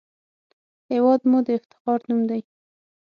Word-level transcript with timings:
هېواد 0.91 1.21
مو 1.29 1.37
د 1.47 1.49
افتخار 1.57 1.99
نوم 2.09 2.21
دی 2.29 2.41